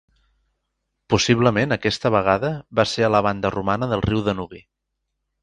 [1.13, 2.51] Possiblement aquesta vegada
[2.81, 4.65] va ser a la banda romana del riu Danubi.